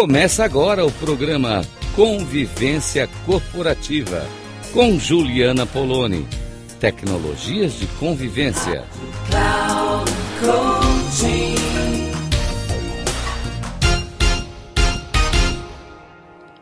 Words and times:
Começa 0.00 0.42
agora 0.46 0.82
o 0.86 0.90
programa 0.90 1.60
Convivência 1.94 3.06
Corporativa 3.26 4.26
com 4.72 4.98
Juliana 4.98 5.66
Poloni. 5.66 6.26
Tecnologias 6.80 7.74
de 7.74 7.86
convivência. 7.98 8.82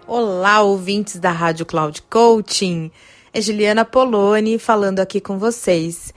Olá, 0.05 0.61
ouvintes 0.63 1.21
da 1.21 1.31
Rádio 1.31 1.65
Cloud 1.65 2.03
Coaching. 2.11 2.91
É 3.33 3.41
Juliana 3.41 3.85
Poloni 3.85 4.59
falando 4.59 5.01
aqui 5.01 5.21
com 5.21 5.39
vocês. 5.39 6.15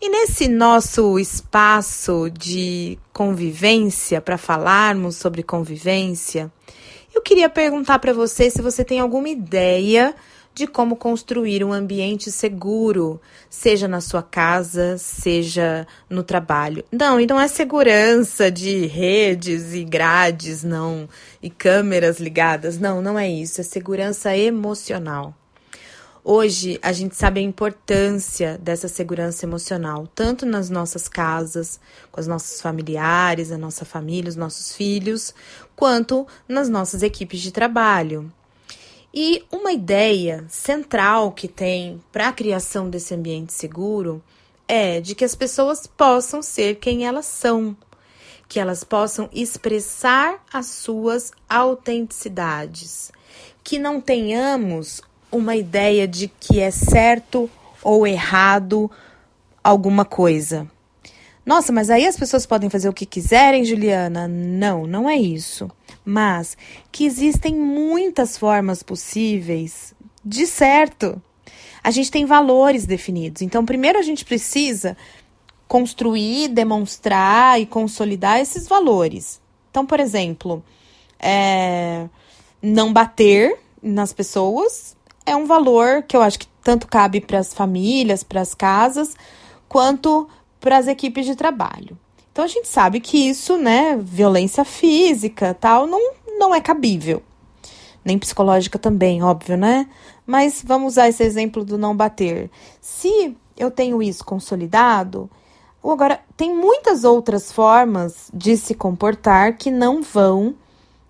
E 0.00 0.08
nesse 0.08 0.48
nosso 0.48 1.18
espaço 1.18 2.30
de 2.30 2.98
convivência, 3.12 4.20
para 4.20 4.38
falarmos 4.38 5.16
sobre 5.16 5.42
convivência, 5.42 6.50
eu 7.14 7.22
queria 7.22 7.48
perguntar 7.48 7.98
para 7.98 8.12
você 8.12 8.50
se 8.50 8.60
você 8.62 8.84
tem 8.84 9.00
alguma 9.00 9.28
ideia 9.28 10.14
de 10.54 10.66
como 10.66 10.94
construir 10.94 11.64
um 11.64 11.72
ambiente 11.72 12.30
seguro, 12.30 13.20
seja 13.50 13.88
na 13.88 14.00
sua 14.00 14.22
casa, 14.22 14.96
seja 14.96 15.86
no 16.08 16.22
trabalho. 16.22 16.84
Não, 16.92 17.18
e 17.18 17.26
não 17.26 17.40
é 17.40 17.48
segurança 17.48 18.50
de 18.50 18.86
redes 18.86 19.74
e 19.74 19.84
grades, 19.84 20.62
não, 20.62 21.08
e 21.42 21.50
câmeras 21.50 22.20
ligadas. 22.20 22.78
Não, 22.78 23.02
não 23.02 23.18
é 23.18 23.28
isso, 23.28 23.60
é 23.60 23.64
segurança 23.64 24.36
emocional. 24.36 25.34
Hoje 26.26 26.78
a 26.80 26.90
gente 26.90 27.14
sabe 27.14 27.40
a 27.40 27.42
importância 27.42 28.56
dessa 28.56 28.88
segurança 28.88 29.44
emocional, 29.44 30.08
tanto 30.14 30.46
nas 30.46 30.70
nossas 30.70 31.06
casas, 31.06 31.78
com 32.10 32.18
os 32.18 32.26
nossos 32.26 32.62
familiares, 32.62 33.52
a 33.52 33.58
nossa 33.58 33.84
família, 33.84 34.30
os 34.30 34.34
nossos 34.34 34.74
filhos, 34.74 35.34
quanto 35.76 36.26
nas 36.48 36.70
nossas 36.70 37.02
equipes 37.02 37.40
de 37.40 37.52
trabalho. 37.52 38.32
E 39.12 39.44
uma 39.52 39.70
ideia 39.70 40.46
central 40.48 41.30
que 41.30 41.46
tem 41.46 42.02
para 42.10 42.28
a 42.28 42.32
criação 42.32 42.88
desse 42.88 43.14
ambiente 43.14 43.52
seguro 43.52 44.22
é 44.66 45.02
de 45.02 45.14
que 45.14 45.26
as 45.26 45.34
pessoas 45.34 45.86
possam 45.86 46.40
ser 46.40 46.76
quem 46.76 47.06
elas 47.06 47.26
são, 47.26 47.76
que 48.48 48.58
elas 48.58 48.82
possam 48.82 49.28
expressar 49.30 50.42
as 50.50 50.68
suas 50.68 51.32
autenticidades, 51.46 53.12
que 53.62 53.78
não 53.78 54.00
tenhamos 54.00 55.02
uma 55.34 55.56
ideia 55.56 56.06
de 56.06 56.28
que 56.28 56.60
é 56.60 56.70
certo 56.70 57.50
ou 57.82 58.06
errado 58.06 58.90
alguma 59.62 60.04
coisa. 60.04 60.66
Nossa, 61.44 61.72
mas 61.72 61.90
aí 61.90 62.06
as 62.06 62.16
pessoas 62.16 62.46
podem 62.46 62.70
fazer 62.70 62.88
o 62.88 62.92
que 62.92 63.04
quiserem, 63.04 63.64
Juliana? 63.64 64.26
Não, 64.26 64.86
não 64.86 65.10
é 65.10 65.16
isso. 65.16 65.70
Mas 66.04 66.56
que 66.90 67.04
existem 67.04 67.54
muitas 67.54 68.38
formas 68.38 68.82
possíveis 68.82 69.94
de 70.24 70.46
certo. 70.46 71.20
A 71.82 71.90
gente 71.90 72.10
tem 72.10 72.24
valores 72.24 72.86
definidos. 72.86 73.42
Então, 73.42 73.64
primeiro 73.66 73.98
a 73.98 74.02
gente 74.02 74.24
precisa 74.24 74.96
construir, 75.68 76.48
demonstrar 76.48 77.60
e 77.60 77.66
consolidar 77.66 78.40
esses 78.40 78.66
valores. 78.66 79.40
Então, 79.70 79.84
por 79.84 80.00
exemplo, 80.00 80.64
é, 81.18 82.08
não 82.62 82.92
bater 82.92 83.58
nas 83.82 84.12
pessoas, 84.12 84.96
é 85.26 85.34
um 85.34 85.46
valor 85.46 86.02
que 86.02 86.16
eu 86.16 86.22
acho 86.22 86.38
que 86.38 86.46
tanto 86.62 86.86
cabe 86.86 87.20
para 87.20 87.38
as 87.38 87.52
famílias, 87.52 88.22
para 88.22 88.40
as 88.40 88.54
casas, 88.54 89.14
quanto 89.68 90.28
para 90.60 90.78
as 90.78 90.86
equipes 90.86 91.26
de 91.26 91.34
trabalho. 91.36 91.98
Então 92.32 92.44
a 92.44 92.48
gente 92.48 92.66
sabe 92.66 93.00
que 93.00 93.28
isso, 93.28 93.56
né, 93.56 93.96
violência 94.00 94.64
física, 94.64 95.54
tal, 95.54 95.86
não, 95.86 96.14
não 96.38 96.54
é 96.54 96.60
cabível. 96.60 97.22
Nem 98.04 98.18
psicológica 98.18 98.78
também, 98.78 99.22
óbvio, 99.22 99.56
né? 99.56 99.88
Mas 100.26 100.62
vamos 100.66 100.94
usar 100.94 101.08
esse 101.08 101.22
exemplo 101.22 101.64
do 101.64 101.78
não 101.78 101.96
bater. 101.96 102.50
Se 102.80 103.36
eu 103.56 103.70
tenho 103.70 104.02
isso 104.02 104.24
consolidado, 104.24 105.30
agora 105.82 106.20
tem 106.36 106.54
muitas 106.54 107.04
outras 107.04 107.52
formas 107.52 108.30
de 108.32 108.56
se 108.56 108.74
comportar 108.74 109.56
que 109.56 109.70
não 109.70 110.02
vão 110.02 110.54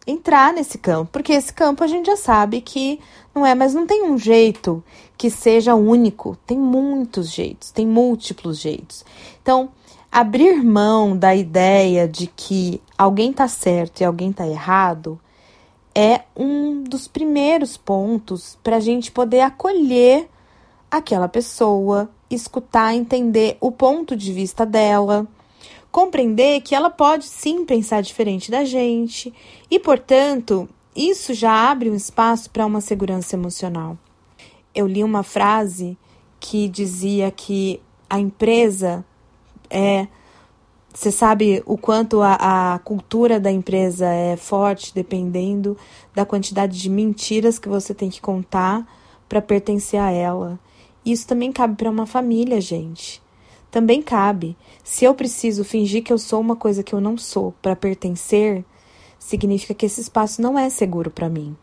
entrar 0.07 0.53
nesse 0.53 0.79
campo, 0.79 1.11
porque 1.13 1.33
esse 1.33 1.53
campo 1.53 1.83
a 1.83 1.87
gente 1.87 2.07
já 2.07 2.17
sabe 2.17 2.61
que 2.61 3.01
não 3.35 3.45
é, 3.45 3.55
mas 3.55 3.75
não 3.75 3.87
tem 3.87 4.05
um 4.05 4.19
jeito 4.19 4.83
que 5.17 5.31
seja 5.31 5.75
único, 5.75 6.37
tem 6.47 6.59
muitos 6.59 7.31
jeitos, 7.31 7.71
tem 7.71 7.87
múltiplos 7.87 8.59
jeitos. 8.59 9.05
Então, 9.43 9.71
abrir 10.13 10.63
mão 10.63 11.17
da 11.17 11.35
ideia 11.35 12.07
de 12.07 12.27
que 12.27 12.81
alguém 12.97 13.31
está 13.31 13.49
certo 13.49 14.01
e 14.01 14.05
alguém 14.05 14.31
está 14.31 14.47
errado 14.47 15.19
é 15.95 16.23
um 16.37 16.83
dos 16.83 17.07
primeiros 17.07 17.77
pontos 17.77 18.59
para 18.63 18.77
a 18.77 18.81
gente 18.81 19.13
poder 19.13 19.41
acolher 19.41 20.29
aquela 20.91 21.29
pessoa, 21.29 22.11
escutar, 22.29 22.95
entender 22.95 23.57
o 23.61 23.71
ponto 23.71 24.17
de 24.17 24.33
vista 24.33 24.67
dela 24.67 25.27
compreender 25.95 26.61
que 26.61 26.75
ela 26.75 26.91
pode 26.91 27.25
sim 27.25 27.65
pensar 27.65 28.01
diferente 28.01 28.51
da 28.51 28.65
gente 28.65 29.33
e, 29.71 29.79
portanto, 29.79 30.69
isso 30.95 31.33
já 31.33 31.71
abre 31.71 31.89
um 31.89 31.95
espaço 31.95 32.51
para 32.51 32.67
uma 32.67 32.81
segurança 32.81 33.37
emocional. 33.37 33.97
Eu 34.75 34.89
li 34.89 35.05
uma 35.05 35.23
frase 35.23 35.97
que 36.41 36.69
dizia 36.69 37.31
que 37.31 37.81
a 38.11 38.19
empresa 38.19 39.05
é. 39.71 40.09
Você 40.93 41.13
sabe 41.13 41.63
o 41.65 41.79
quanto 41.79 42.21
a, 42.23 42.75
a 42.75 42.79
cultura 42.81 43.39
da 43.39 43.53
empresa 43.53 44.07
é 44.07 44.37
forte 44.37 44.93
dependendo 44.93 45.77
da 46.13 46.27
quantidade 46.27 46.77
de 46.77 46.91
mentiras 46.91 47.57
que 47.57 47.69
você 47.69 47.95
tem 47.95 48.11
que 48.11 48.21
contar 48.21 48.85
para 49.29 49.41
pertencer 49.41 50.01
a 50.01 50.11
ela. 50.11 50.59
Isso 51.07 51.25
também 51.25 51.53
cabe 51.53 51.77
para 51.77 51.89
uma 51.89 52.05
família, 52.05 52.61
gente 52.61 53.24
também 53.75 54.01
cabe. 54.01 54.57
Se 54.85 55.05
eu 55.05 55.13
preciso 55.17 55.65
fingir 55.65 56.05
que 56.05 56.13
eu 56.13 56.17
sou 56.17 56.41
uma 56.41 56.55
coisa 56.55 56.85
que 56.85 56.95
eu 56.95 57.01
não 57.01 57.19
sou 57.19 57.53
para 57.61 57.75
pertencer, 57.75 58.65
significa 59.19 59.75
que 59.75 59.85
esse 59.85 60.01
espaço 60.01 60.41
não 60.41 60.57
é 60.57 60.71
seguro 60.71 61.11
para 61.11 61.29
mim. 61.29 61.57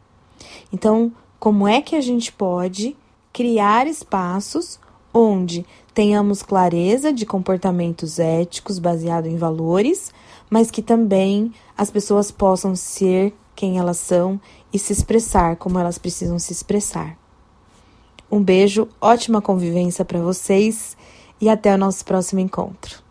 Então, 0.73 1.09
como 1.39 1.65
é 1.65 1.81
que 1.81 1.95
a 1.95 2.01
gente 2.01 2.29
pode 2.29 2.97
criar 3.31 3.87
espaços 3.87 4.77
onde 5.13 5.65
tenhamos 5.93 6.43
clareza 6.43 7.13
de 7.13 7.25
comportamentos 7.25 8.19
éticos 8.19 8.77
baseado 8.77 9.27
em 9.27 9.37
valores, 9.37 10.11
mas 10.49 10.69
que 10.69 10.81
também 10.81 11.53
as 11.77 11.89
pessoas 11.89 12.29
possam 12.29 12.75
ser 12.75 13.33
quem 13.55 13.77
elas 13.77 13.99
são 13.99 14.37
e 14.73 14.77
se 14.77 14.91
expressar 14.91 15.55
como 15.55 15.79
elas 15.79 15.97
precisam 15.97 16.37
se 16.37 16.51
expressar. 16.51 17.17
Um 18.29 18.43
beijo, 18.43 18.89
ótima 18.99 19.41
convivência 19.41 20.03
para 20.03 20.19
vocês 20.19 20.97
e 21.41 21.49
até 21.49 21.73
o 21.73 21.77
nosso 21.77 22.05
próximo 22.05 22.39
encontro. 22.39 23.01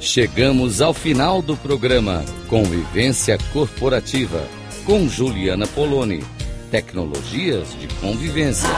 Chegamos 0.00 0.80
ao 0.80 0.92
final 0.92 1.40
do 1.40 1.56
programa 1.56 2.24
Convivência 2.48 3.38
Corporativa 3.52 4.46
com 4.84 5.08
Juliana 5.08 5.66
Poloni. 5.66 6.22
Tecnologias 6.70 7.68
de 7.80 7.88
convivência. 8.00 8.68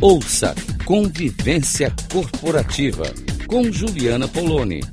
Ouça 0.00 0.54
Convivência 0.86 1.92
Corporativa 2.12 3.12
com 3.48 3.72
Juliana 3.72 4.28
Poloni. 4.28 4.84